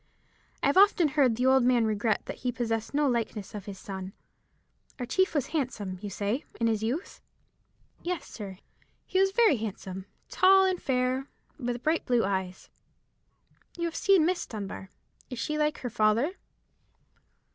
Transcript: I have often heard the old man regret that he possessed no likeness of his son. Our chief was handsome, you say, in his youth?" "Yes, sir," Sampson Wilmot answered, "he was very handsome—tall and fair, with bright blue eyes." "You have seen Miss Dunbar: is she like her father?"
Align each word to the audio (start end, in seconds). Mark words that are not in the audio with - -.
I 0.63 0.65
have 0.65 0.77
often 0.77 1.09
heard 1.09 1.35
the 1.35 1.45
old 1.45 1.63
man 1.63 1.85
regret 1.85 2.23
that 2.25 2.37
he 2.37 2.51
possessed 2.51 2.91
no 2.91 3.07
likeness 3.07 3.53
of 3.53 3.65
his 3.67 3.77
son. 3.77 4.13
Our 4.97 5.05
chief 5.05 5.35
was 5.35 5.49
handsome, 5.53 5.99
you 6.01 6.09
say, 6.09 6.43
in 6.59 6.65
his 6.65 6.81
youth?" 6.81 7.21
"Yes, 8.01 8.25
sir," 8.27 8.57
Sampson 8.57 8.57
Wilmot 8.57 8.89
answered, 8.95 9.05
"he 9.05 9.19
was 9.19 9.31
very 9.31 9.55
handsome—tall 9.57 10.65
and 10.65 10.81
fair, 10.81 11.27
with 11.59 11.83
bright 11.83 12.07
blue 12.07 12.23
eyes." 12.25 12.71
"You 13.77 13.85
have 13.85 13.95
seen 13.95 14.25
Miss 14.25 14.47
Dunbar: 14.47 14.89
is 15.29 15.37
she 15.37 15.59
like 15.59 15.77
her 15.81 15.89
father?" 15.91 16.31